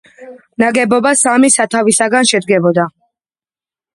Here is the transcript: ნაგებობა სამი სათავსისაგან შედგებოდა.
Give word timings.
ნაგებობა 0.63 1.09
სამი 1.19 1.51
სათავსისაგან 1.57 2.29
შედგებოდა. 2.31 2.87